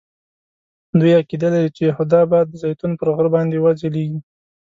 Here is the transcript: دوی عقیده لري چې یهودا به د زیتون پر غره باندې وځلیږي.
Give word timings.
دوی 0.99 1.11
عقیده 1.19 1.47
لري 1.53 1.69
چې 1.75 1.81
یهودا 1.89 2.21
به 2.29 2.39
د 2.49 2.51
زیتون 2.61 2.91
پر 2.99 3.07
غره 3.15 3.29
باندې 3.35 3.61
وځلیږي. 3.65 4.19